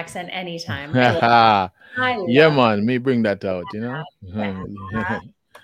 [0.00, 0.94] accent anytime.
[2.28, 2.86] yeah, man.
[2.86, 4.02] Me bring that out, you know.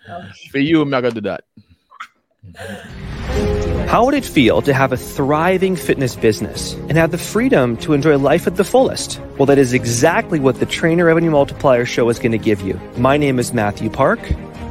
[0.51, 1.45] For you, I'm not gonna do that.
[3.89, 7.93] How would it feel to have a thriving fitness business and have the freedom to
[7.93, 9.21] enjoy life at the fullest?
[9.37, 12.81] Well, that is exactly what the Trainer Revenue Multiplier Show is going to give you.
[12.97, 14.21] My name is Mathew Park.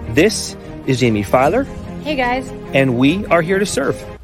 [0.10, 0.56] This
[0.86, 1.64] is Jaime Filer.
[2.04, 2.48] Hey, guys.
[2.74, 4.15] And we are here to serve.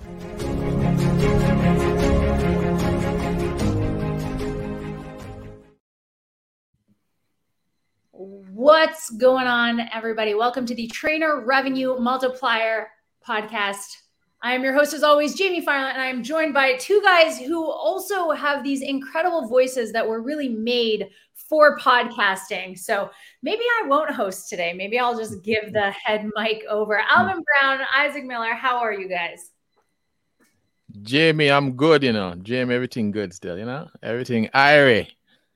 [9.18, 10.36] Going on, everybody?
[10.36, 12.88] Welcome to the Trainer Revenue Multiplier
[13.28, 13.98] podcast.
[14.42, 17.38] I am your host, as always, Jaime Filer, and I am joined by two guys
[17.38, 22.80] who also have these incredible voices that were really made for podcasting.
[22.80, 23.10] So
[23.44, 24.72] maybe I won't host today.
[24.74, 26.98] Maybe I'll just give the head mic over.
[27.10, 29.52] Alvin Brown, Isaac Miller, how are you guys?
[31.10, 32.36] Jaime, I'm good, you know.
[32.48, 33.90] Jaime, everything good still, you know?
[34.02, 35.10] Everything irie.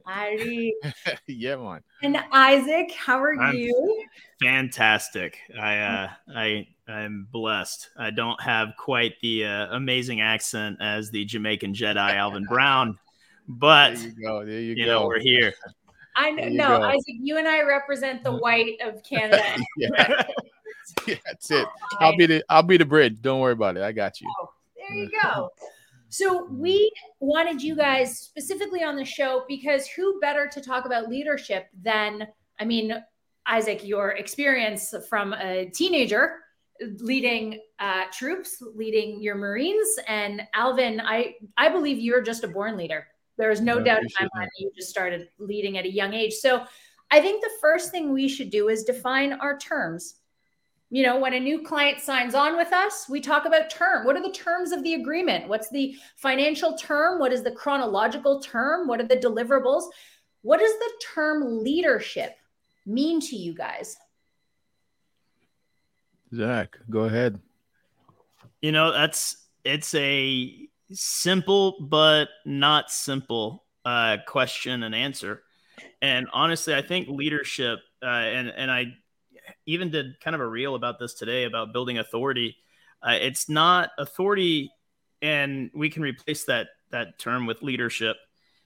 [0.07, 0.71] Irie.
[1.27, 1.81] yeah, man.
[2.03, 4.05] And Isaac, how are I'm you?
[4.41, 5.37] Fantastic.
[5.59, 7.89] I uh I I'm blessed.
[7.97, 12.99] I don't have quite the uh, amazing accent as the Jamaican Jedi Alvin Brown,
[13.47, 14.45] but there you go.
[14.45, 14.91] There you, you go.
[14.91, 15.53] know we're here.
[16.15, 17.03] I know, no, Isaac.
[17.07, 19.43] You and I represent the white of Canada.
[19.77, 20.23] yeah.
[21.07, 21.67] yeah, that's it.
[21.99, 23.21] I'll be the I'll be the bridge.
[23.21, 23.83] Don't worry about it.
[23.83, 24.31] I got you.
[24.39, 25.51] Oh, there you go.
[26.15, 31.09] So we wanted you guys specifically on the show because who better to talk about
[31.09, 32.25] leadership than
[32.57, 33.03] I mean,
[33.45, 36.37] Isaac, your experience from a teenager
[36.99, 42.77] leading uh, troops, leading your Marines, and Alvin, I I believe you're just a born
[42.77, 43.07] leader.
[43.37, 46.13] There is no doubt in my mind that you just started leading at a young
[46.13, 46.35] age.
[46.35, 46.63] So
[47.11, 50.15] I think the first thing we should do is define our terms
[50.89, 54.05] you know when a new client signs on with us we talk about term.
[54.05, 55.47] What are the terms of the agreement?
[55.47, 57.19] What's the financial term?
[57.19, 58.87] What is the chronological term?
[58.87, 59.83] What are the deliverables?
[60.41, 62.35] What does the term leadership
[62.85, 63.97] mean to you guys?
[66.33, 67.39] Isaac go ahead.
[68.61, 75.41] You know that's it's a simple but not simple uh, question and answer.
[76.01, 78.93] And honestly i think leadership uh, and and i
[79.65, 82.57] even did kind of a reel about this today about building authority.
[83.01, 84.71] Uh, it's not authority,
[85.21, 88.17] and we can replace that that term with leadership.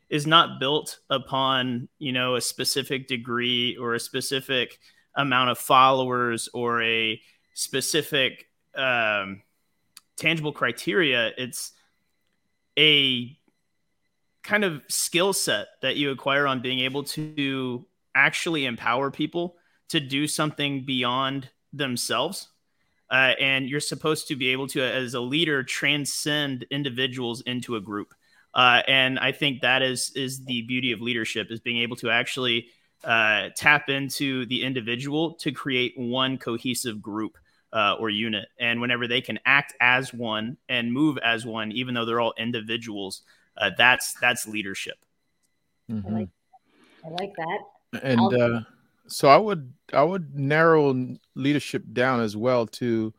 [0.09, 4.79] Is not built upon you know a specific degree or a specific
[5.15, 7.21] amount of followers or a
[7.53, 9.43] specific um,
[10.17, 11.31] tangible criteria.
[11.37, 11.73] It's
[12.77, 13.37] a
[14.43, 17.85] kind of skill set that you acquire on being able to
[18.15, 19.55] actually empower people
[19.89, 22.49] to do something beyond themselves.
[23.11, 27.81] Uh, and you're supposed to be able to, as a leader, transcend individuals into a
[27.81, 28.13] group.
[28.53, 32.09] Uh, and I think that is is the beauty of leadership is being able to
[32.09, 32.67] actually
[33.03, 37.37] uh, tap into the individual to create one cohesive group
[37.73, 38.47] uh, or unit.
[38.59, 42.33] And whenever they can act as one and move as one, even though they're all
[42.37, 43.21] individuals,
[43.57, 44.97] uh, that's that's leadership.
[45.89, 46.07] Mm-hmm.
[46.07, 46.29] I, like,
[47.05, 47.59] I like that.
[48.03, 48.19] And
[49.11, 50.95] so I would I would narrow
[51.35, 53.13] leadership down as well to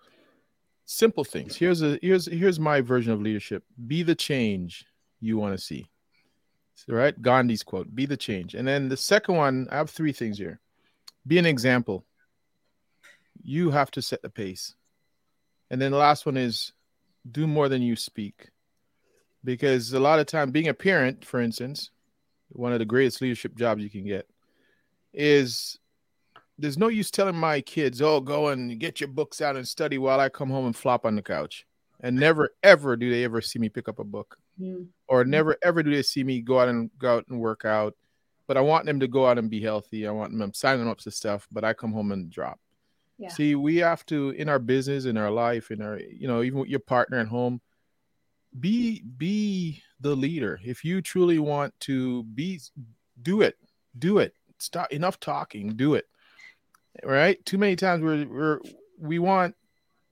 [0.86, 1.56] simple things.
[1.56, 3.64] Here's a here's here's my version of leadership.
[3.86, 4.84] Be the change
[5.20, 5.86] you want to see.
[6.88, 7.20] Right?
[7.20, 8.54] Gandhi's quote, be the change.
[8.54, 10.60] And then the second one, I have three things here.
[11.26, 12.06] Be an example.
[13.42, 14.74] You have to set the pace.
[15.70, 16.72] And then the last one is
[17.30, 18.48] do more than you speak.
[19.44, 21.90] Because a lot of time being a parent, for instance,
[22.48, 24.26] one of the greatest leadership jobs you can get
[25.12, 25.78] is
[26.58, 29.98] there's no use telling my kids, "Oh, go and get your books out and study,"
[29.98, 31.66] while I come home and flop on the couch.
[32.02, 34.86] And never, ever do they ever see me pick up a book, mm.
[35.06, 37.94] or never, ever do they see me go out and go out and work out.
[38.46, 40.06] But I want them to go out and be healthy.
[40.06, 42.58] I want them I'm signing up to stuff, but I come home and drop.
[43.18, 43.28] Yeah.
[43.28, 46.60] See, we have to in our business, in our life, in our, you know, even
[46.60, 47.60] with your partner at home,
[48.58, 50.58] be be the leader.
[50.64, 52.60] If you truly want to be,
[53.22, 53.56] do it,
[53.98, 54.34] do it.
[54.62, 56.06] Stop enough talking, do it
[57.04, 57.44] right?
[57.44, 58.60] Too many times we're we're
[58.98, 59.54] we want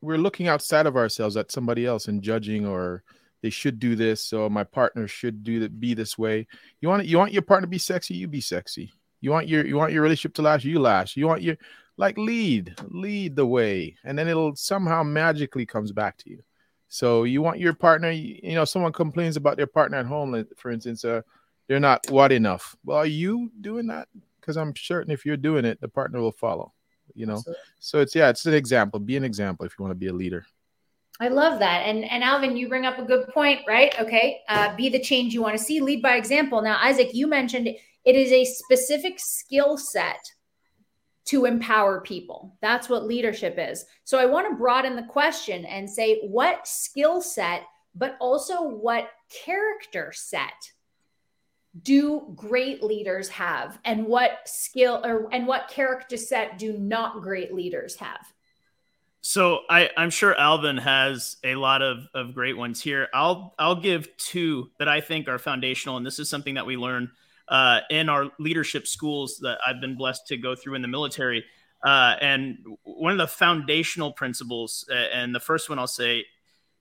[0.01, 3.03] we're looking outside of ourselves at somebody else and judging or
[3.43, 6.47] they should do this so my partner should do that be this way.
[6.81, 8.93] You want you want your partner to be sexy you be sexy.
[9.21, 11.17] You want your you want your relationship to last you last.
[11.17, 11.57] You want your
[11.97, 16.43] like lead lead the way and then it'll somehow magically comes back to you.
[16.91, 20.71] So you want your partner you, know someone complains about their partner at home for
[20.71, 21.23] instance uh,
[21.67, 22.77] they're not what enough.
[22.85, 24.09] Well are you doing that
[24.49, 26.73] because i'm certain if you're doing it the partner will follow
[27.15, 27.43] you know
[27.79, 30.13] so it's yeah it's an example be an example if you want to be a
[30.13, 30.47] leader
[31.21, 31.81] I love that.
[31.81, 33.93] And and Alvin, you bring up a good point, right?
[33.99, 34.39] Okay.
[34.49, 36.63] Uh, be the change you want to see, lead by example.
[36.63, 40.21] Now, Isaac, you mentioned it is a specific skill set
[41.25, 42.57] to empower people.
[42.63, 43.85] That's what leadership is.
[44.05, 47.65] So I want to broaden the question and say what skill set,
[47.97, 49.11] but also what
[49.45, 50.55] character set
[51.83, 57.55] do great leaders have and what skill or and what character set do not great
[57.55, 58.33] leaders have?
[59.21, 63.09] So I, I'm sure Alvin has a lot of, of great ones here.
[63.13, 66.77] I'll I'll give two that I think are foundational, and this is something that we
[66.77, 67.11] learn
[67.49, 71.45] uh, in our leadership schools that I've been blessed to go through in the military.
[71.83, 76.25] Uh, and one of the foundational principles, and the first one I'll say,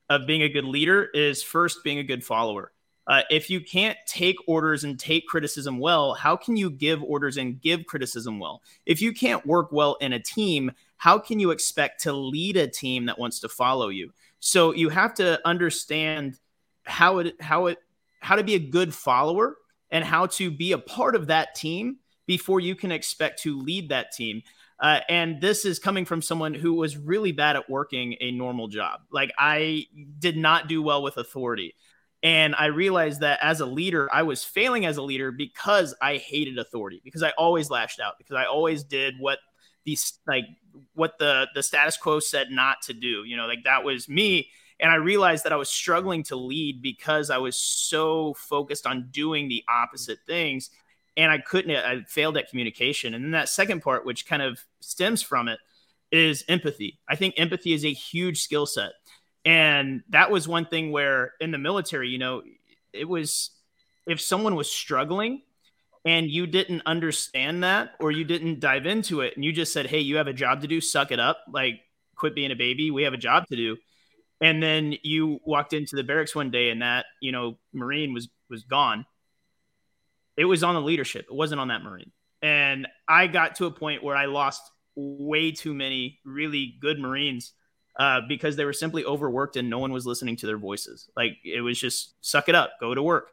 [0.10, 2.72] of being a good leader is first being a good follower.
[3.08, 7.38] Uh, if you can't take orders and take criticism well, how can you give orders
[7.38, 8.62] and give criticism well?
[8.86, 12.68] If you can't work well in a team, how can you expect to lead a
[12.68, 14.12] team that wants to follow you?
[14.40, 16.38] So you have to understand
[16.84, 17.78] how it how it
[18.20, 19.56] how to be a good follower
[19.90, 23.90] and how to be a part of that team before you can expect to lead
[23.90, 24.42] that team.
[24.80, 28.68] Uh, and this is coming from someone who was really bad at working a normal
[28.68, 29.00] job.
[29.12, 29.86] Like I
[30.20, 31.74] did not do well with authority.
[32.24, 36.18] And I realized that as a leader, I was failing as a leader because I
[36.18, 39.40] hated authority, because I always lashed out, because I always did what
[39.86, 40.46] these like
[40.94, 43.24] what the the status quo said not to do.
[43.24, 44.50] You know, like that was me.
[44.80, 49.10] And I realized that I was struggling to lead because I was so focused on
[49.12, 50.70] doing the opposite things.
[51.16, 53.16] And I couldn't, I failed at communication.
[53.16, 55.58] And then that second part, which kind of stems from it,
[56.12, 57.00] is empathy.
[57.10, 58.92] I think empathy is a huge skill set.
[59.48, 62.44] And that was one thing where in the military, you know,
[62.92, 63.52] it was
[64.06, 65.42] if someone was struggling,
[66.08, 69.88] and you didn't understand that or you didn't dive into it and you just said,
[69.88, 71.82] Hey, you have a job to do, suck it up, like
[72.16, 72.92] quit being a baby.
[72.92, 73.78] We have a job to do.
[74.40, 78.30] And then you walked into the barracks one day and that, you know, Marine was
[78.50, 79.06] was gone.
[80.38, 81.26] It was on the leadership.
[81.30, 82.12] It wasn't on that Marine.
[82.42, 84.62] And I got to a point where I lost
[84.96, 87.54] way too many really good Marines
[87.98, 91.10] uh, because they were simply overworked and no one was listening to their voices.
[91.16, 93.30] Like it was just suck it up, go to work.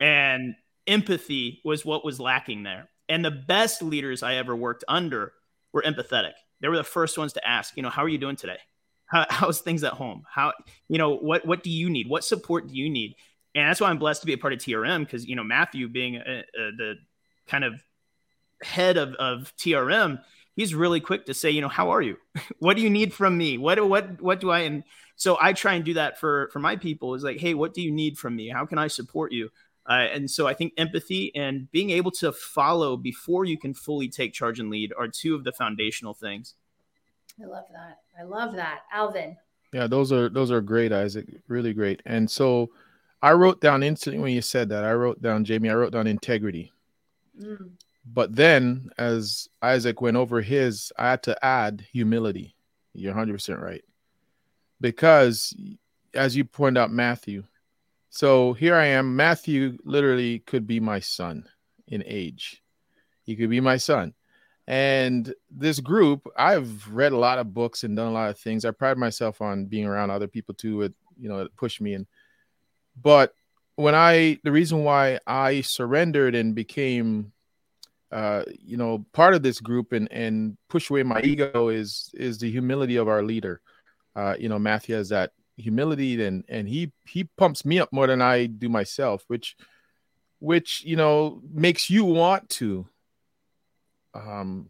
[0.00, 0.54] And
[0.86, 2.88] empathy was what was lacking there.
[3.08, 5.32] And the best leaders I ever worked under
[5.72, 6.32] were empathetic.
[6.60, 8.58] They were the first ones to ask, you know, how are you doing today?
[9.06, 10.22] How, how's things at home?
[10.32, 10.52] How,
[10.88, 12.08] you know, what what do you need?
[12.08, 13.16] What support do you need?
[13.54, 15.88] And that's why I'm blessed to be a part of TRM because you know Mathew
[15.88, 16.94] being a, a, the
[17.46, 17.74] kind of
[18.62, 20.20] head of, of TRM,
[20.56, 22.16] he's really quick to say, you know, how are you?
[22.58, 23.58] what do you need from me?
[23.58, 24.84] What what what do I and
[25.16, 27.82] so I try and do that for for my people is like, hey, what do
[27.82, 28.48] you need from me?
[28.48, 29.50] How can I support you?
[29.86, 34.08] Uh, and so I think empathy and being able to follow before you can fully
[34.08, 36.54] take charge and lead are two of the foundational things.
[37.42, 37.98] I love that.
[38.18, 38.80] I love that.
[38.92, 39.36] Alvin.
[39.72, 41.26] Yeah, those are those are great, Isaac.
[41.48, 42.00] Really great.
[42.06, 42.70] And so
[43.20, 46.06] I wrote down instantly when you said that, I wrote down, Jaime, I wrote down
[46.06, 46.72] integrity.
[47.40, 47.70] Mm.
[48.06, 52.54] But then as Isaac went over his, I had to add humility.
[52.92, 53.84] You're 100% right.
[54.80, 55.54] Because
[56.12, 57.44] as you point out, Mathew,
[58.10, 59.16] so here I am.
[59.16, 61.48] Mathew literally could be my son
[61.88, 62.62] in age.
[63.24, 64.14] He could be my son.
[64.66, 68.64] And this group, I've read a lot of books and done a lot of things.
[68.64, 72.06] I pride myself on being around other people too, with you know, push me and
[73.00, 73.34] but
[73.76, 77.32] when I the reason why I surrendered and became
[78.12, 82.38] uh, you know, part of this group and and push away my ego is is
[82.38, 83.60] the humility of our leader.
[84.14, 88.06] Uh, you know, Mathew has that humility and and he he pumps me up more
[88.06, 89.56] than I do myself, which
[90.44, 92.86] which you know makes you want to
[94.14, 94.68] um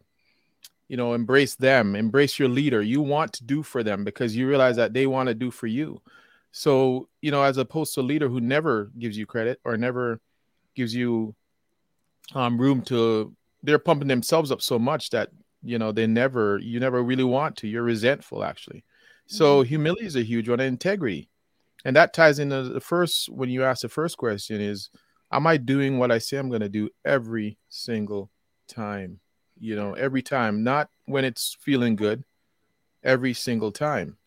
[0.87, 4.47] you know embrace them embrace your leader you want to do for them because you
[4.47, 6.01] realize that they want to do for you
[6.51, 10.19] so you know as opposed to a leader who never gives you credit or never
[10.75, 11.35] gives you
[12.33, 15.29] um room to they're pumping themselves up so much that
[15.63, 18.83] you know they never you never really want to you're resentful actually
[19.27, 19.69] so mm-hmm.
[19.69, 21.29] humility is a huge one, integrity.
[21.83, 24.89] And that ties into the first when you ask the first question is
[25.31, 28.31] am I doing what I say I'm going to do every single
[28.67, 29.19] time?
[29.59, 32.23] You know, every time, not when it's feeling good,
[33.03, 34.17] every single time.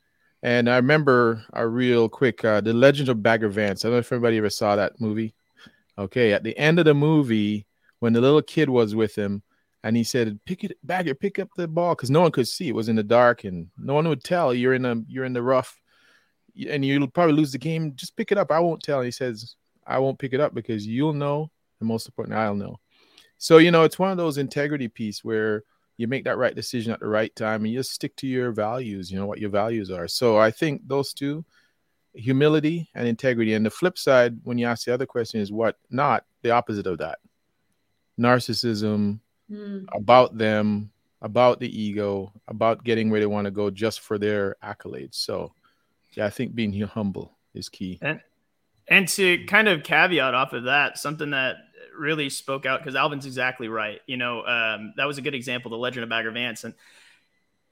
[0.43, 3.85] And I remember a real quick uh, The Legend of Bagger Vance.
[3.85, 5.35] I don't know if anybody ever saw that movie.
[5.99, 7.67] Okay, at the end of the movie,
[8.01, 9.43] when the little kid was with him,
[9.85, 12.69] and he said, "Pick it, Bagger, pick up the ball," because no one could see.
[12.69, 14.53] It was in the dark, and no one would tell.
[14.53, 15.81] You're in the you're in the rough,
[16.69, 17.95] and you'll probably lose the game.
[17.95, 18.51] Just pick it up.
[18.51, 18.99] I won't tell.
[18.99, 21.51] And he says, "I won't pick it up because you'll know,
[21.81, 22.81] and most important, I'll know."
[23.39, 25.65] So you know, it's one of those integrity piece where
[25.99, 28.53] you make that right decision at the right time and you just stick to your
[28.53, 31.45] values you know what your values are so i think those two
[32.15, 35.77] humility and integrity and the flip side when you ask the other question is what
[35.91, 37.19] not the opposite of that
[38.19, 39.21] narcissism
[39.51, 39.87] mm.
[39.95, 44.57] about them about the ego about getting where they want to go just for their
[44.63, 45.53] accolades so
[46.13, 48.21] yeah i think being humble is key and
[48.89, 51.57] and to kind of caveat off of that something that
[51.99, 54.01] really spoke out because Alvin's exactly right.
[54.07, 56.65] You know, um, that was a good example, the legend of Bagger Vance.
[56.65, 56.75] And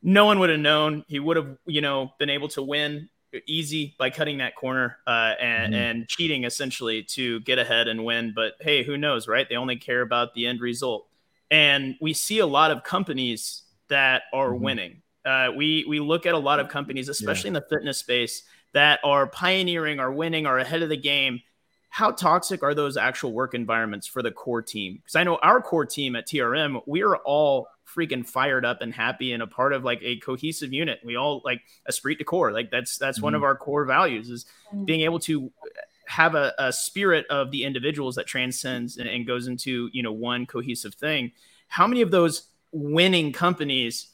[0.02, 3.08] no one would have known he would have, you know, been able to win
[3.46, 5.82] easy by cutting that corner uh, and, mm-hmm.
[5.82, 8.32] and cheating essentially to get ahead and win.
[8.34, 9.48] But hey, who knows, right?
[9.48, 11.06] They only care about the end result.
[11.50, 14.64] And we see a lot of companies that are mm-hmm.
[14.64, 15.02] winning.
[15.24, 17.56] Uh, we we look at a lot of companies, especially yeah.
[17.56, 18.42] in the fitness space,
[18.74, 21.40] that are pioneering, are winning, are ahead of the game,
[21.96, 24.96] how toxic are those actual work environments for the core team?
[24.96, 28.92] Because I know our core team at TRM, we are all freaking fired up and
[28.92, 31.00] happy and a part of like a cohesive unit.
[31.04, 32.52] We all like esprit de corps.
[32.52, 33.24] Like that's that's mm-hmm.
[33.24, 34.84] one of our core values is mm-hmm.
[34.84, 35.50] being able to
[36.08, 40.12] have a, a, spirit of the individuals that transcends and, and goes into you know
[40.12, 41.32] one cohesive thing.
[41.68, 44.08] How many of those winning companies?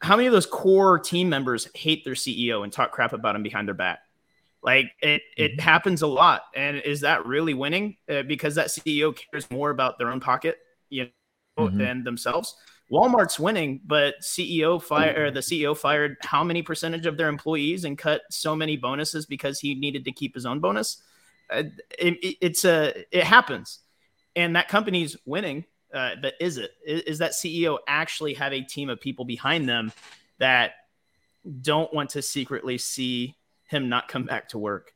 [0.00, 3.42] How many of those core team members hate their CEO and talk crap about him
[3.42, 4.00] behind their back?
[4.62, 5.60] Like it, it mm-hmm.
[5.60, 6.42] happens a lot.
[6.54, 7.96] And is that really winning?
[8.08, 11.08] Uh, because that CEO cares more about their own pocket, you
[11.56, 11.78] know, mm-hmm.
[11.78, 12.54] than themselves.
[12.90, 17.84] Walmart's winning, but CEO fire or the CEO fired how many percentage of their employees
[17.84, 21.02] and cut so many bonuses because he needed to keep his own bonus.
[21.48, 21.64] Uh,
[21.98, 23.80] it, it, it's a it happens,
[24.34, 25.64] and that company's winning.
[25.92, 29.68] Uh, but is it is, is that CEO actually have a team of people behind
[29.68, 29.92] them
[30.38, 30.72] that
[31.62, 34.94] don't want to secretly see him not come back to work.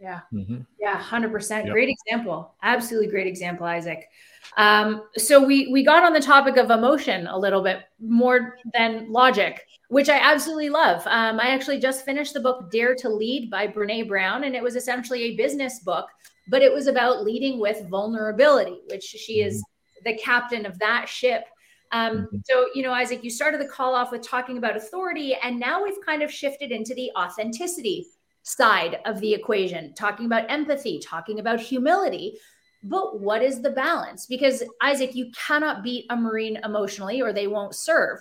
[0.00, 0.20] Yeah.
[0.32, 0.60] Mm-hmm.
[0.80, 0.96] Yeah.
[0.96, 1.68] hundred percent.
[1.68, 2.54] Great example.
[2.62, 4.08] Absolutely great example, Isaac.
[4.56, 9.10] Um, so we, we got on the topic of emotion a little bit more than
[9.12, 11.06] logic, which I absolutely love.
[11.06, 14.62] Um, I actually just finished the book Dare to Lead by Brene Brown, and it
[14.62, 16.06] was essentially a business book,
[16.48, 20.10] but it was about leading with vulnerability, which she is mm-hmm.
[20.10, 21.44] the captain of that ship.
[21.90, 22.36] Um, mm-hmm.
[22.44, 25.82] so, you know, Isaac, you started the call off with talking about authority, and now
[25.82, 28.06] we've kind of shifted into the authenticity
[28.42, 32.38] side of the equation, talking about empathy, talking about humility.
[32.82, 34.26] But what is the balance?
[34.26, 38.20] Because, Isaac, you cannot beat a Marine emotionally or they won't serve.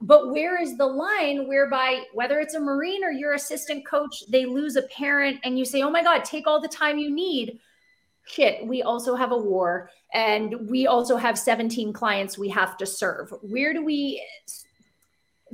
[0.00, 4.46] But where is the line whereby, whether it's a Marine or your assistant coach, they
[4.46, 7.58] lose a parent and you say, oh my God, take all the time you need
[8.28, 12.86] shit, we also have a war and we also have 17 clients we have to
[12.86, 13.32] serve.
[13.42, 14.22] Where do we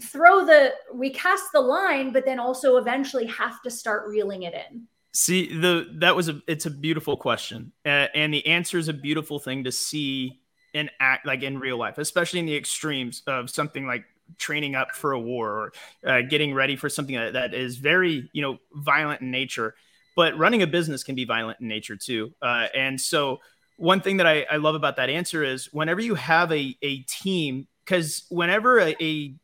[0.02, 4.54] throw the, we cast the line, but then also eventually have to start reeling it
[4.54, 4.86] in?
[5.12, 8.92] See, the that was a it's a beautiful question, uh, and the answer is a
[8.92, 10.40] beautiful thing to see
[10.72, 14.04] in act like in real life, especially in the extremes of something like
[14.38, 15.72] training up for a war or
[16.04, 19.76] uh, getting ready for something that, that is very you know violent in nature
[20.16, 22.34] but running a business can be violent in nature too.
[22.40, 23.40] Uh, and so,
[23.76, 26.98] one thing that I, I, love about that answer is whenever you have a, a
[27.02, 29.34] team, because whenever a, a,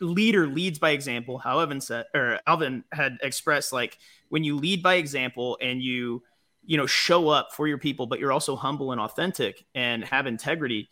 [0.00, 3.98] leader leads by example, how Evan said, or Alvin had expressed, like
[4.28, 6.22] when you lead by example and you,
[6.64, 10.26] you know, show up for your people, but you're also humble and authentic and have
[10.26, 10.88] integrity,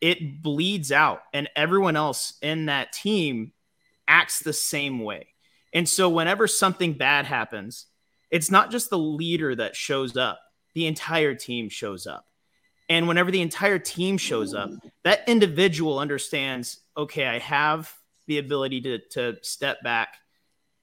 [0.00, 3.52] it bleeds out, and everyone else in that team
[4.06, 5.28] acts the same way.
[5.72, 7.86] And so, whenever something bad happens,
[8.30, 10.38] it's not just the leader that shows up,
[10.74, 12.26] the entire team shows up.
[12.88, 14.70] And whenever the entire team shows up,
[15.02, 17.92] that individual understands, okay, I have
[18.26, 20.16] the ability to, to step back,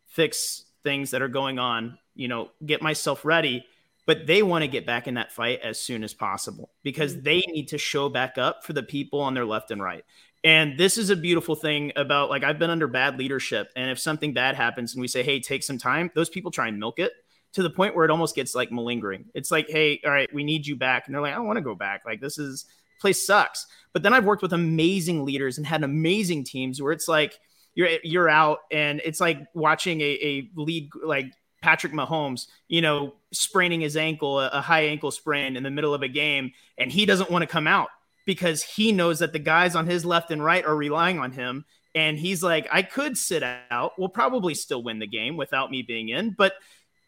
[0.08, 3.66] fix things that are going on, you know, get myself ready.
[4.06, 7.42] But they want to get back in that fight as soon as possible because they
[7.48, 10.04] need to show back up for the people on their left and right.
[10.44, 13.72] And this is a beautiful thing about like I've been under bad leadership.
[13.78, 16.68] And if something bad happens and we say, hey, take some time, those people try
[16.68, 17.14] and milk it
[17.54, 19.26] to the point where it almost gets like malingering.
[19.34, 21.06] It's like, hey, all right, we need you back.
[21.06, 22.02] And they're like, I don't want to go back.
[22.06, 22.66] Like this is
[23.04, 23.68] place sucks.
[23.94, 27.38] But then I've worked with amazing leaders and had amazing teams where it's like
[27.76, 31.32] you're you're out and it's like watching a, a lead like
[31.62, 35.94] Patrick Mahomes, you know, spraining his ankle, a, a high ankle sprain in the middle
[35.94, 37.90] of a game, and he doesn't want to come out
[38.26, 41.66] because he knows that the guys on his left and right are relying on him.
[41.96, 43.92] And he's like, I could sit out.
[44.00, 46.54] We'll probably still win the game without me being in, but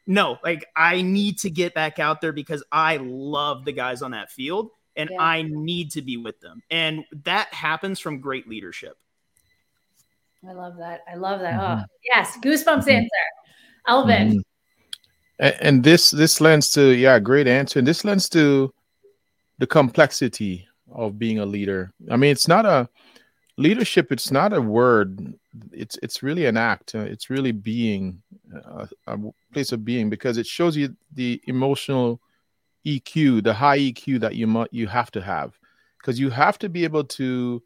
[0.07, 4.11] no, like I need to get back out there because I love the guys on
[4.11, 5.21] that field and yeah.
[5.21, 6.61] I need to be with them.
[6.69, 8.97] And that happens from great leadership.
[10.47, 11.01] I love that.
[11.11, 11.59] I love that.
[11.59, 11.81] Mm-hmm.
[11.81, 12.37] Oh, yes.
[12.37, 12.89] Goosebumps mm-hmm.
[12.89, 13.09] answer.
[13.87, 14.27] Alvin.
[14.29, 14.39] Mm-hmm.
[15.39, 17.79] And, and this this lends to yeah, great answer.
[17.79, 18.73] And this lends to
[19.57, 21.91] the complexity of being a leader.
[22.09, 22.87] I mean, it's not a
[23.57, 24.11] leadership.
[24.11, 25.33] It's not a word.
[25.71, 26.95] It's it's really an act.
[26.95, 28.21] Uh, it's really being
[28.53, 29.17] uh, a
[29.53, 32.21] place of being because it shows you the emotional
[32.85, 35.57] EQ, the high EQ that you mu- you have to have,
[35.99, 37.61] because you have to be able to,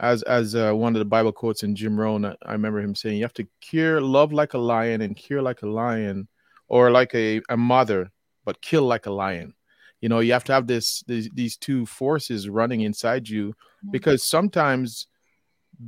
[0.00, 3.16] as as uh, one of the Bible quotes in Jim Rohn, I remember him saying,
[3.16, 6.28] you have to cure love like a lion and cure like a lion,
[6.68, 8.10] or like a, a mother,
[8.44, 9.54] but kill like a lion.
[10.00, 13.54] You know, you have to have this these, these two forces running inside you,
[13.90, 15.06] because sometimes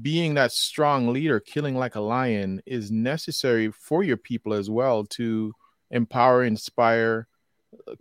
[0.02, 5.04] being that strong leader, killing like a lion, is necessary for your people as well
[5.04, 5.52] to
[5.90, 7.28] empower, inspire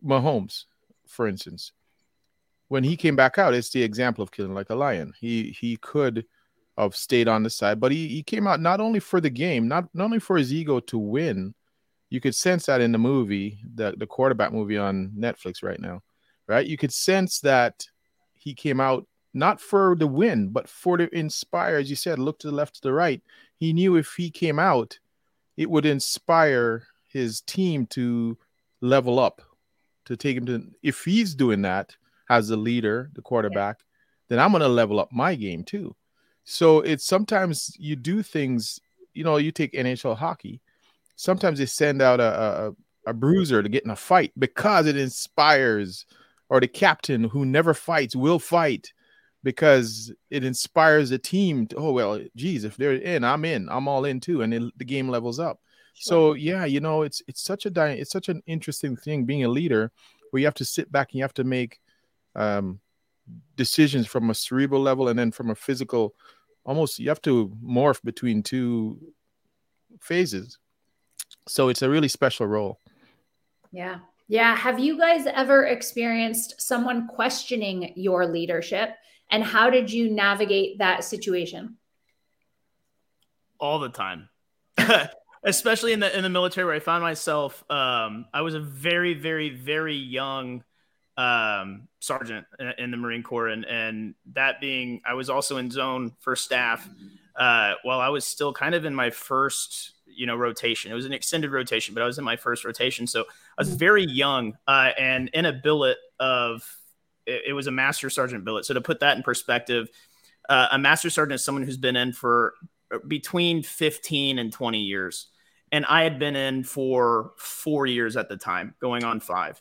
[0.03, 0.65] Mahomes,
[1.07, 1.71] for instance,
[2.67, 5.13] when he came back out, it's the example of killing like a lion.
[5.19, 6.25] He he could
[6.77, 9.67] have stayed on the side, but he, he came out not only for the game,
[9.67, 11.53] not, not only for his ego to win.
[12.09, 16.01] You could sense that in the movie, the, the quarterback movie on Netflix right now,
[16.47, 16.65] right?
[16.65, 17.85] You could sense that
[18.33, 22.39] he came out not for the win, but for to inspire, as you said, look
[22.39, 23.21] to the left, to the right.
[23.57, 24.99] He knew if he came out,
[25.57, 28.37] it would inspire his team to
[28.81, 29.41] level up
[30.05, 31.95] to take him to if he's doing that
[32.29, 33.85] as the leader, the quarterback, yeah.
[34.29, 35.95] then I'm gonna level up my game too.
[36.43, 38.79] So it's sometimes you do things,
[39.13, 40.61] you know, you take NHL hockey.
[41.15, 42.73] Sometimes they send out a,
[43.05, 46.05] a, a bruiser to get in a fight because it inspires,
[46.49, 48.91] or the captain who never fights will fight
[49.43, 53.87] because it inspires the team to, oh well geez if they're in i'm in i'm
[53.87, 55.59] all in too and it, the game levels up
[55.93, 59.43] so yeah, you know, it's it's such a di- it's such an interesting thing being
[59.43, 59.91] a leader
[60.31, 61.79] where you have to sit back and you have to make
[62.35, 62.79] um,
[63.55, 66.15] decisions from a cerebral level and then from a physical
[66.65, 68.99] almost you have to morph between two
[69.99, 70.57] phases.
[71.47, 72.79] So it's a really special role.
[73.71, 73.99] Yeah.
[74.27, 74.55] Yeah.
[74.55, 78.91] Have you guys ever experienced someone questioning your leadership?
[79.29, 81.77] And how did you navigate that situation?
[83.59, 84.29] All the time.
[85.43, 87.63] especially in the in the military where I found myself.
[87.69, 90.63] Um, I was a very, very, very young
[91.17, 95.69] um, sergeant in, in, the Marine Corps, and and that being, I was also in
[95.69, 96.87] zone for staff.
[97.35, 100.91] Uh, while I was still kind of in my first, you know, rotation.
[100.91, 103.73] It was an extended rotation, but I was in my first rotation, so I was
[103.73, 106.63] very young uh, and in a billet of.
[107.25, 108.65] It, it was a master sergeant billet.
[108.65, 109.87] So to put that in perspective,
[110.47, 112.53] uh, a master sergeant is someone who's been in for
[113.07, 115.27] between 15 and 20 years
[115.73, 119.59] and I had been in for four years at the time, going on five.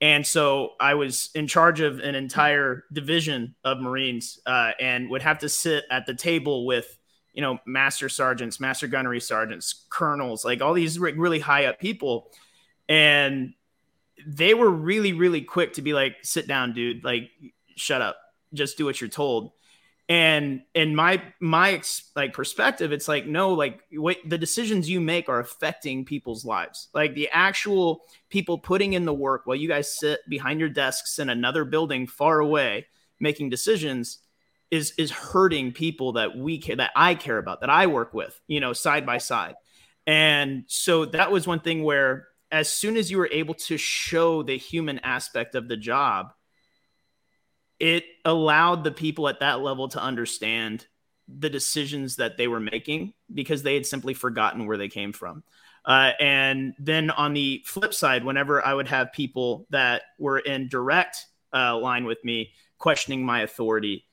[0.00, 5.20] And so I was in charge of an entire division of Marines uh, and would
[5.20, 6.98] have to sit at the table with,
[7.34, 12.32] you know, master sergeants, master gunnery sergeants, colonels, like all these really high up people.
[12.88, 13.52] And
[14.26, 17.30] they were really, really quick to be like, sit down, dude, like,
[17.76, 18.16] shut up,
[18.54, 19.52] just do what you're told
[20.10, 21.80] and in my my
[22.16, 26.88] like perspective it's like no like what the decisions you make are affecting people's lives.
[26.92, 31.20] Like the actual people putting in the work while you guys sit behind your desks
[31.20, 32.86] in another building far away
[33.20, 34.18] making decisions
[34.72, 38.38] is is hurting people that we care that I care about that I work with
[38.48, 39.54] you know side by side.
[40.08, 44.42] And so that was one thing where as soon as you were able to show
[44.42, 46.32] the human aspect of the job
[47.80, 50.86] it allowed the people at that level to understand
[51.26, 55.42] the decisions that they were making because they had simply forgotten where they came from.
[55.84, 60.68] Uh, and then on the flip side, whenever I would have people that were in
[60.68, 64.04] direct uh, line with me questioning my authority,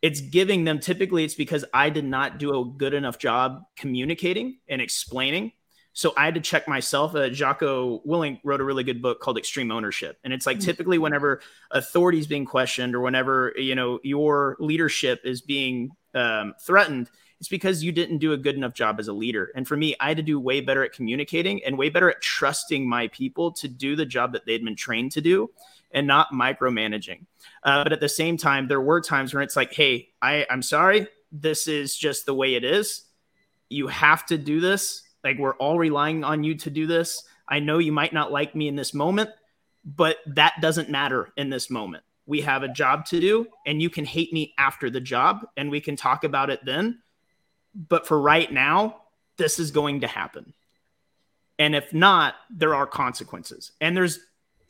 [0.00, 4.58] it's giving them typically it's because I did not do a good enough job communicating
[4.66, 5.52] and explaining
[6.00, 7.14] so I had to check myself.
[7.14, 10.64] Uh, Jocko Willink wrote a really good book called Extreme Ownership, and it's like mm-hmm.
[10.64, 16.54] typically whenever authority is being questioned or whenever you know your leadership is being um,
[16.58, 19.52] threatened, it's because you didn't do a good enough job as a leader.
[19.54, 22.22] And for me, I had to do way better at communicating and way better at
[22.22, 25.50] trusting my people to do the job that they'd been trained to do
[25.90, 27.26] and not micromanaging.
[27.62, 30.62] Uh, but at the same time, there were times where it's like, hey, I, I'm
[30.62, 33.02] sorry, this is just the way it is.
[33.68, 37.24] You have to do this like we're all relying on you to do this.
[37.48, 39.30] I know you might not like me in this moment,
[39.84, 42.04] but that doesn't matter in this moment.
[42.26, 45.70] We have a job to do, and you can hate me after the job, and
[45.70, 47.00] we can talk about it then.
[47.74, 49.02] But for right now,
[49.36, 50.54] this is going to happen.
[51.58, 53.72] And if not, there are consequences.
[53.80, 54.20] And there's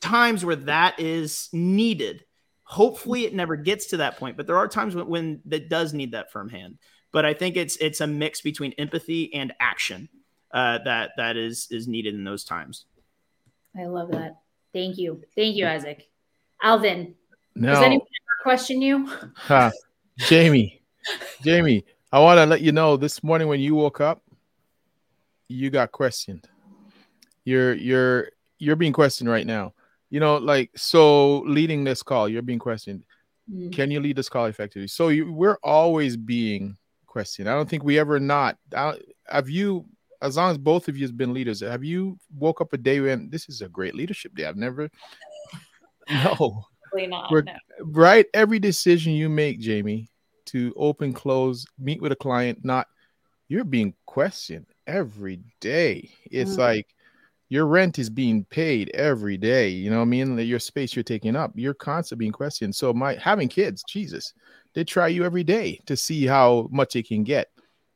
[0.01, 2.25] times where that is needed.
[2.63, 5.93] Hopefully, it never gets to that point, but there are times when, when that does
[5.93, 6.79] need that firm hand.
[7.11, 10.09] But I think it's it's a mix between empathy and action
[10.53, 12.85] uh, that that is is needed in those times.
[13.77, 14.37] I love that.
[14.73, 16.07] Thank you, thank you, Isaac.
[16.63, 17.15] Alvin,
[17.55, 18.01] now,
[18.43, 19.07] question you?
[19.35, 19.71] Huh.
[20.19, 20.81] Jaime,
[21.43, 24.21] Jaime, I want to let you know this morning when you woke up,
[25.47, 26.47] you got questioned.
[27.43, 29.73] You're you're you're being questioned right now.
[30.09, 33.03] You know, like so leading this call, you're being questioned.
[33.51, 33.73] Mm.
[33.73, 34.87] Can you lead this call effectively?
[34.87, 37.49] So you, we're always being questioned.
[37.49, 38.57] I don't think we ever not.
[38.73, 39.85] have you,
[40.21, 42.99] as long as both of you has been leaders, have you woke up a day
[42.99, 44.45] when this is a great leadership day?
[44.45, 44.89] I've never.
[46.09, 46.65] No.
[46.93, 47.53] Not, no.
[47.79, 48.25] Right.
[48.33, 50.09] Every decision you make, Jaime,
[50.47, 52.87] to open, close, meet with a client, not
[53.47, 56.09] you're being questioned every day.
[56.25, 56.57] It's mm.
[56.57, 56.87] like
[57.49, 59.69] your rent is being paid every day.
[59.69, 60.37] You know what I mean?
[60.39, 62.75] Your space you're taking up, you're constantly being questioned.
[62.75, 64.33] So my having kids, Jesus,
[64.73, 67.49] they try you every day to see how much they can get.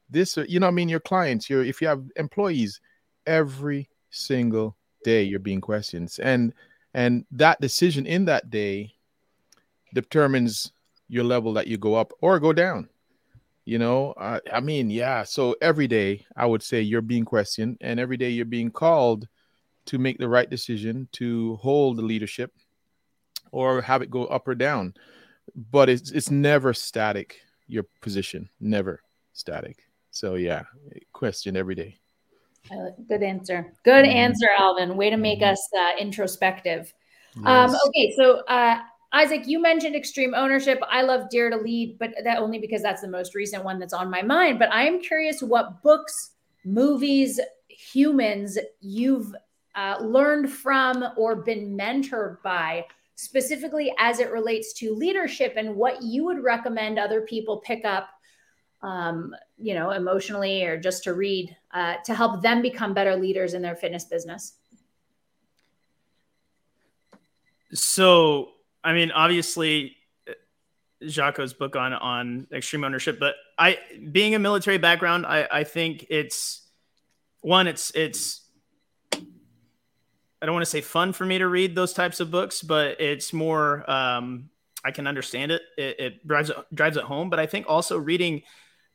[0.10, 2.80] This, you know, I mean, your clients, your if you have employees,
[3.26, 6.54] every single day you're being questioned, and
[6.94, 8.94] and that decision in that day
[9.94, 10.72] determines
[11.08, 12.90] your level that you go up or go down.
[13.66, 15.24] You know, uh, I mean, yeah.
[15.24, 19.28] So every day I would say you're being questioned, and every day you're being called
[19.88, 22.52] to make the right decision to hold the leadership
[23.52, 24.94] or have it go up or down.
[25.72, 27.40] But it's it's never static.
[27.68, 29.02] Your position never
[29.34, 29.85] static.
[30.16, 30.64] So yeah,
[31.12, 31.98] question every day.
[32.72, 33.74] Uh, good answer.
[33.84, 34.18] Good mm-hmm.
[34.18, 34.96] answer, Alvin.
[34.96, 35.52] Way to make mm-hmm.
[35.52, 36.94] us uh, introspective.
[37.36, 37.74] Um, yes.
[37.74, 38.80] Um, okay, so uh,
[39.12, 40.82] Isaac, you mentioned extreme ownership.
[40.90, 43.94] I love Dare to Lead, but that only because that's the most recent one that's
[43.94, 44.58] on my mind.
[44.58, 46.32] But I am curious what books,
[46.64, 49.36] movies, humans you've
[49.76, 56.02] uh, learned from or been mentored by, specifically as it relates to leadership and what
[56.02, 58.08] you would recommend other people pick up,
[58.82, 63.54] um, you know, emotionally or just to read uh, to help them become better leaders
[63.54, 64.54] in their fitness business?
[67.74, 68.50] So,
[68.84, 69.98] I mean, obviously,
[71.04, 73.80] Jocko's book on on extreme ownership, but I,
[74.12, 76.62] being a military background, I, I think it's
[77.42, 78.42] one, it's it's
[80.42, 83.02] I don't want to say fun for me to read those types of books, but
[83.02, 84.50] it's more um,
[84.84, 85.64] I can understand it.
[85.78, 87.30] It, it drives it, drives it home.
[87.30, 88.44] But I think also reading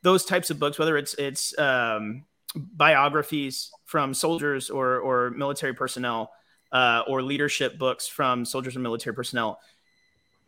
[0.03, 6.33] those types of books, whether it's it's um, biographies from soldiers or or military personnel,
[6.73, 9.61] uh, or leadership books from soldiers and military personnel,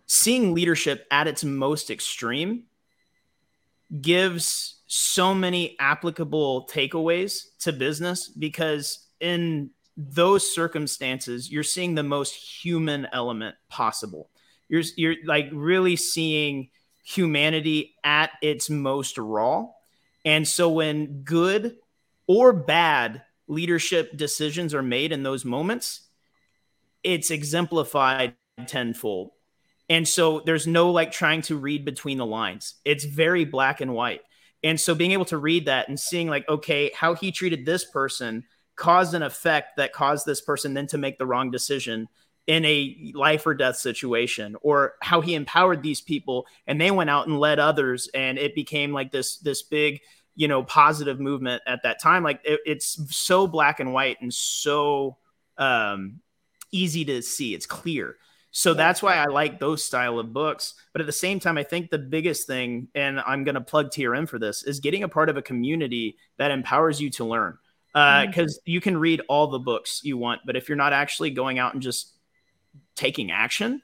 [0.07, 2.65] seeing leadership at its most extreme
[4.01, 12.33] gives so many applicable takeaways to business because in those circumstances, you're seeing the most
[12.35, 14.31] human element possible.
[14.69, 16.71] You're you're like really seeing
[17.03, 19.67] humanity at its most raw.
[20.25, 21.77] And so when good
[22.27, 26.09] or bad leadership decisions are made in those moments,
[27.03, 28.35] it's exemplified
[28.67, 29.31] tenfold.
[29.89, 32.75] And so there's no like trying to read between the lines.
[32.85, 34.21] It's very black and white.
[34.63, 37.85] And so being able to read that and seeing like, okay, how he treated this
[37.85, 38.45] person
[38.77, 42.09] caused an effect that caused this person then to make the wrong decision
[42.47, 47.09] in a life or death situation or how he empowered these people and they went
[47.09, 50.01] out and led others and it became like this this big
[50.35, 52.23] you know positive movement at that time.
[52.23, 55.19] Like it, it's so black and white and so
[55.59, 56.21] um
[56.73, 57.55] easy to see.
[57.55, 58.17] It's clear.
[58.55, 60.75] So that's why i like those style of books.
[60.93, 63.91] But at the same time i think the biggest thing and i'm going to plug
[63.91, 67.57] trm for this is getting a part of a community that empowers you to learn.
[67.93, 68.71] Because uh, mm-hmm.
[68.71, 71.75] you can read all the books you want, but if you're not actually going out
[71.75, 72.12] and just
[72.97, 73.83] taking action,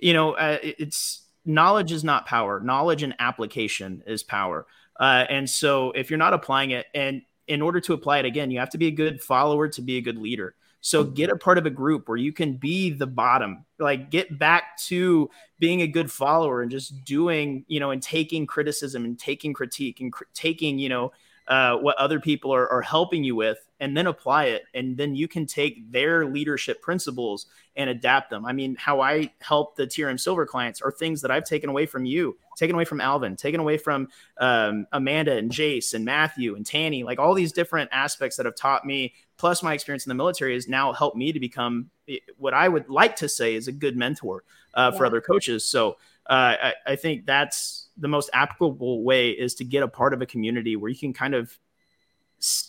[0.00, 2.60] you know, uh, it's knowledge is not power.
[2.60, 4.66] Knowledge and application is power.
[4.98, 8.50] Uh, and so if you're not applying it, and in order to apply it again,
[8.50, 10.54] you have to be a good follower to be a good leader.
[10.82, 14.38] So get a part of a group where you can be the bottom, like get
[14.38, 19.18] back to being a good follower and just doing, you know, and taking criticism and
[19.18, 21.12] taking critique and cr- taking, you know,
[21.50, 24.62] uh, what other people are, are helping you with and then apply it.
[24.72, 28.46] And then you can take their leadership principles and adapt them.
[28.46, 31.86] I mean how i help the trm silver clients are things that i've taken away
[31.86, 34.08] from you taken away from alvin taken away from
[34.38, 38.54] um, amanda and jace and mathew and tanny like all these different aspects that have
[38.54, 42.18] taught me plus my experience in the military has now helped me to become eh,
[42.36, 44.42] what i would like to say is a good mentor
[44.74, 45.64] uh, for other coaches.
[45.64, 45.98] So
[46.30, 50.26] I, I think that's the most applicable way is to get a part of a
[50.26, 51.56] community where you can kind of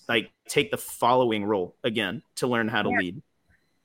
[0.10, 2.98] like take the following role again to learn how to yeah.
[2.98, 3.22] lead.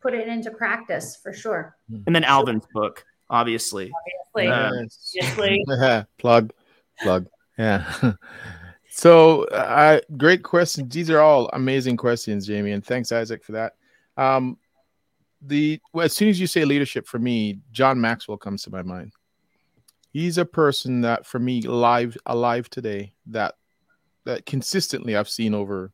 [0.00, 1.76] Put it into practice for sure.
[2.06, 3.92] And then Alvin's book, obviously.
[4.34, 5.62] Obviously.
[5.68, 6.52] Uh, plug,
[7.00, 7.26] plug.
[7.58, 8.12] Yeah.
[8.90, 10.92] so, uh, great questions.
[10.92, 13.74] These are all amazing questions, Jaime, and thanks, Isaac, for that.
[14.16, 14.58] Um,
[15.42, 18.82] the well, as soon as you say leadership, for me, John Maxwell comes to my
[18.82, 19.12] mind
[20.16, 23.54] he's a person that for me live alive today that
[24.24, 25.92] that consistently I've seen over.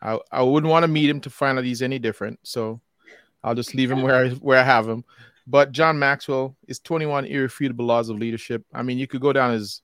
[0.00, 2.38] I I wouldn't want to meet him to find out he's any different.
[2.44, 2.80] So
[3.42, 5.04] I'll just leave him where I, where I have him.
[5.48, 8.64] But John Maxwell is 21 irrefutable laws of leadership.
[8.72, 9.82] I mean, you could go down his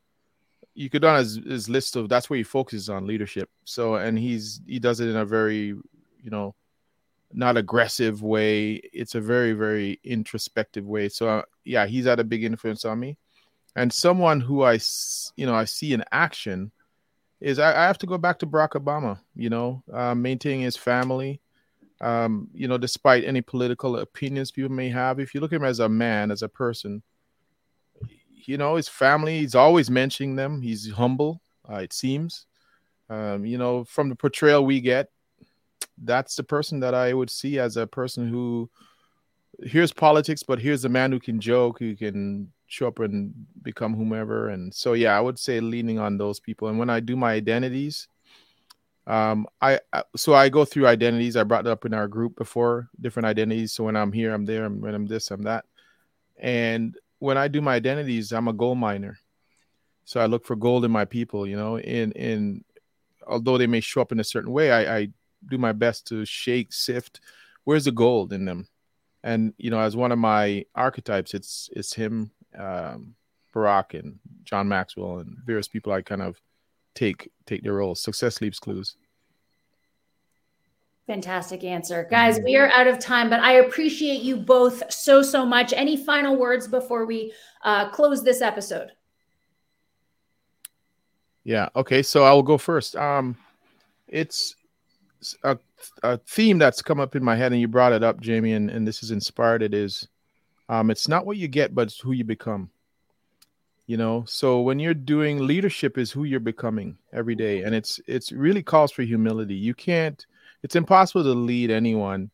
[0.75, 3.51] you could down his, his list of that's where he focuses on leadership.
[3.65, 5.75] So and he's he does it in a very
[6.23, 6.55] you know
[7.33, 8.75] not aggressive way.
[8.93, 11.09] It's a very very introspective way.
[11.09, 13.19] So uh, yeah, he's had a big influence on me.
[13.77, 14.81] And someone who I
[15.37, 16.73] you know I see in action
[17.41, 19.21] is I, I have to go back to Barack Obama.
[19.37, 21.41] You know, uh, maintaining his family.
[22.01, 25.65] Um, you know, despite any political opinions people may have, if you look at him
[25.65, 27.03] as a man, as a person,
[28.47, 30.61] you know, his family, he's always mentioning them.
[30.61, 32.47] He's humble, uh, it seems.
[33.09, 35.09] Um, you know, from the portrayal we get,
[36.03, 38.69] that's the person that I would see as a person who
[39.63, 43.95] here's politics, but here's a man who can joke, who can show up and become
[43.95, 44.49] whomever.
[44.49, 46.69] And so, yeah, I would say leaning on those people.
[46.69, 48.09] And when I do my identities,
[49.07, 51.37] um, I, I so I go through identities.
[51.37, 53.73] I brought up in our group before, different identities.
[53.73, 54.69] So when I'm here, I'm there.
[54.69, 55.65] When I'm this, I'm that.
[56.39, 59.19] And when I do my identities, I'm a gold miner.
[60.05, 62.65] So I look for gold in my people, you know, in in
[63.27, 65.09] although they may show up in a certain way, I, I
[65.49, 67.21] do my best to shake, sift,
[67.65, 68.69] where's the gold in them?
[69.23, 73.15] And you know, as one of my archetypes, it's it's him, um,
[73.55, 76.41] Barack and John Maxwell and various people I kind of
[76.95, 78.01] take take their roles.
[78.01, 78.97] Success leaves clues.
[81.07, 82.07] Fantastic answer.
[82.11, 85.73] Guys, we are out of time, but I appreciate you both so, so much.
[85.73, 87.33] Any final words before we
[87.63, 88.91] uh, close this episode?
[91.45, 91.69] Yeah.
[91.77, 92.03] Okay.
[92.03, 92.97] So I will go first.
[92.97, 93.37] Um,
[94.09, 94.57] it's
[95.45, 95.57] a,
[96.03, 98.69] a theme that's come up in my head, and you brought it up, Jaime, and,
[98.69, 99.63] and this is inspired.
[99.63, 100.09] It is,
[100.69, 102.71] um, it's not what you get, but it's who you become.
[103.87, 108.01] You know, so when you're doing leadership, is who you're becoming every day, and it's
[108.07, 109.55] it's really calls for humility.
[109.55, 110.25] You can't
[110.67, 112.31] it's impossible to lead anyone.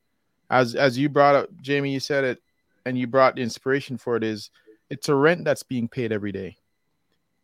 [0.48, 2.42] As as you brought up, Jaime, you said it,
[2.86, 4.24] and you brought the inspiration for it.
[4.24, 4.50] Is
[4.88, 6.56] it's a rent that's being paid every day.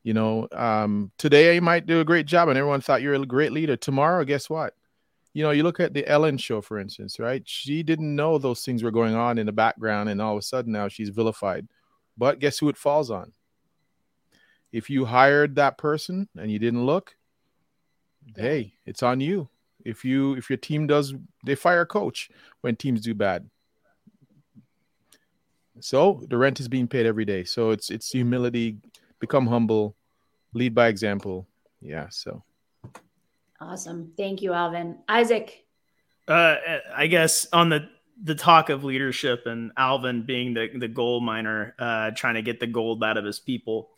[0.02, 3.26] You know, um, today you might do a great job, and everyone thought you're a
[3.26, 3.76] great leader.
[3.76, 4.74] Tomorrow, guess what?
[5.38, 7.42] You know, you look at the Ellen show, for instance, right?
[7.46, 10.42] She didn't know those things were going on in the background, and all of a
[10.42, 11.68] sudden now she's vilified.
[12.16, 13.32] But guess who it falls on?
[14.72, 17.14] If you hired that person and you didn't look,
[18.34, 19.48] hey, it's on you
[19.84, 22.30] if you if your team does they fire a coach
[22.62, 23.48] when teams do bad
[25.80, 28.76] so the rent is being paid every day so it's it's humility
[29.20, 29.94] become humble
[30.52, 31.46] lead by example
[31.80, 32.42] yeah so
[33.60, 35.64] awesome thank you alvin isaac
[36.28, 36.56] uh
[36.94, 37.88] i guess on the
[38.22, 42.60] the talk of leadership and alvin being the the gold miner uh trying to get
[42.60, 43.90] the gold out of his people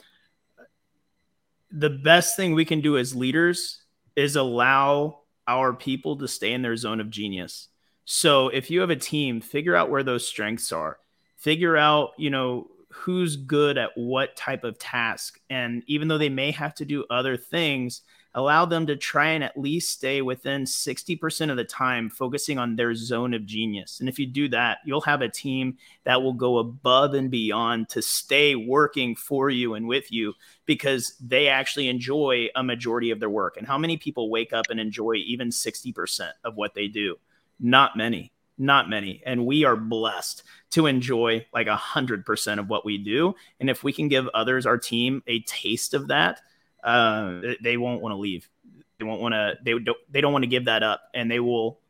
[1.70, 3.82] the best thing we can do as leaders
[4.16, 7.68] is allow our people to stay in their zone of genius.
[8.04, 10.98] So if you have a team, figure out where those strengths are.
[11.36, 15.40] Figure out, you know, who's good at what type of task.
[15.48, 18.02] And even though they may have to do other things,
[18.34, 22.76] allow them to try and at least stay within 60% of the time focusing on
[22.76, 24.00] their zone of genius.
[24.00, 27.88] And if you do that, you'll have a team that will go above and beyond
[27.90, 30.34] to stay working for you and with you
[30.66, 33.56] because they actually enjoy a majority of their work.
[33.56, 37.16] And how many people wake up and enjoy even 60% of what they do?
[37.58, 38.32] Not many.
[38.60, 39.22] Not many.
[39.24, 40.42] And we are blessed
[40.72, 43.34] to enjoy like a hundred percent of what we do.
[43.58, 46.42] And if we can give others, our team, a taste of that,
[46.84, 48.50] uh, they won't want to leave.
[48.98, 49.54] They won't want to.
[49.64, 49.98] They don't.
[50.10, 51.80] They don't want to give that up, and they will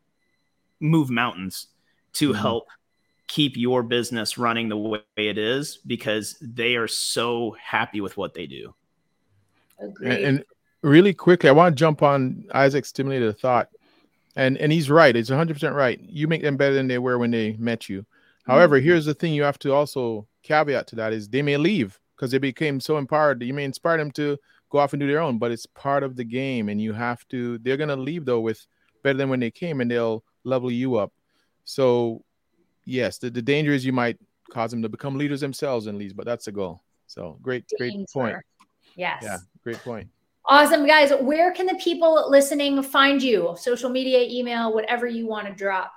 [0.79, 1.67] move mountains
[2.13, 2.39] to mm-hmm.
[2.39, 2.67] help
[3.27, 8.33] keep your business running the way it is because they are so happy with what
[8.33, 8.73] they do.
[9.77, 10.11] Agreed.
[10.11, 10.45] And, and
[10.83, 13.69] really quickly, I want to jump on Isaac's stimulated thought,
[14.35, 15.15] and and he's right.
[15.15, 15.99] It's 100 percent right.
[16.01, 18.05] You make them better than they were when they met you.
[18.45, 18.87] However, mm-hmm.
[18.87, 22.31] here's the thing: you have to also caveat to that is they may leave because
[22.31, 23.41] they became so empowered.
[23.41, 24.37] You may inspire them to
[24.69, 26.69] go off and do their own, but it's part of the game.
[26.69, 28.65] And you have to, they're going to leave though with
[29.03, 31.11] better than when they came and they'll level you up.
[31.65, 32.23] So,
[32.85, 34.17] yes, the, the danger is you might
[34.51, 36.81] cause them to become leaders themselves and leads, but that's the goal.
[37.07, 38.37] So, great, great point.
[38.95, 39.21] Yes.
[39.23, 40.07] Yeah, great point.
[40.51, 41.13] Awesome, guys.
[41.21, 43.55] Where can the people listening find you?
[43.57, 45.93] Social media, email, whatever you want to drop.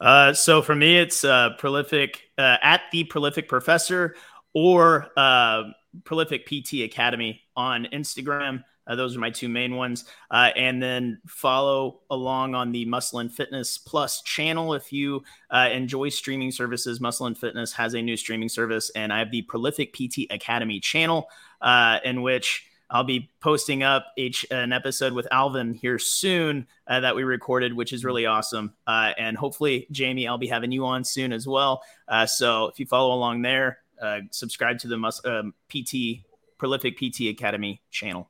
[0.00, 4.14] Uh, so for me, it's uh, prolific uh, at the prolific professor
[4.54, 5.64] or uh,
[6.04, 8.62] Prolific PT Academy on Instagram.
[8.90, 10.04] Uh, those are my two main ones.
[10.32, 15.68] Uh, and then follow along on the Muscle and Fitness Plus channel if you uh,
[15.72, 17.00] enjoy streaming services.
[17.00, 20.80] Muscle and Fitness has a new streaming service, and I have the Prolific PT Academy
[20.80, 21.28] channel
[21.60, 26.98] uh, in which I'll be posting up each an episode with Alvin here soon uh,
[27.00, 28.74] that we recorded, which is really awesome.
[28.86, 31.82] Uh, and hopefully, Jaime, I'll be having you on soon as well.
[32.08, 36.24] Uh, so if you follow along there, uh, subscribe to the Mus- um, PT
[36.58, 38.28] Prolific PT Academy channel.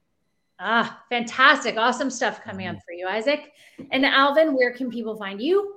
[0.62, 1.78] Ah, fantastic.
[1.78, 3.52] Awesome stuff coming up for you, Isaac.
[3.92, 5.76] And Alvin, where can people find you?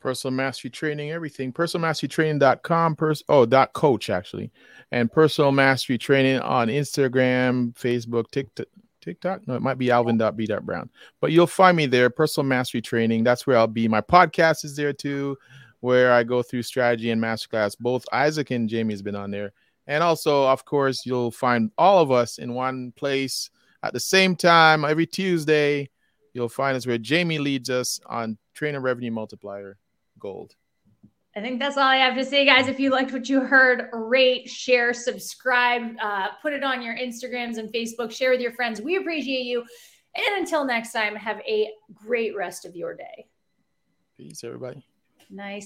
[0.00, 1.52] Personal mastery training, everything.
[1.52, 4.50] Personalmasterytraining.com, pers- oh, dot coach actually.
[4.90, 8.66] And personal mastery training on Instagram, Facebook, TikTok.
[9.00, 9.46] TikTok?
[9.46, 10.90] No, it might be alvin.b.brown.
[11.20, 13.22] But you'll find me there, personal mastery training.
[13.22, 13.86] That's where I'll be.
[13.86, 15.36] My podcast is there too,
[15.80, 17.78] where I go through strategy and masterclass.
[17.78, 19.52] Both Isaac and Jaime has been on there.
[19.86, 23.50] And also, of course, you'll find all of us in one place
[23.82, 25.90] at the same time every Tuesday.
[26.34, 29.78] You'll find us where Jaime leads us on Trainer Revenue Multiplier
[30.18, 30.54] Gold.
[31.36, 32.66] I think that's all I have to say, guys.
[32.68, 37.58] If you liked what you heard, rate, share, subscribe, uh, put it on your Instagrams
[37.58, 38.80] and Facebook, share with your friends.
[38.80, 39.64] We appreciate you.
[40.16, 43.26] And until next time, have a great rest of your day.
[44.16, 44.84] Peace, everybody.
[45.30, 45.56] Nice.